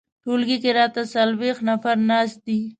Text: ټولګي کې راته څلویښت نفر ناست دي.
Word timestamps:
ټولګي 0.23 0.57
کې 0.63 0.71
راته 0.79 1.01
څلویښت 1.13 1.61
نفر 1.69 1.95
ناست 2.09 2.37
دي. 2.47 2.59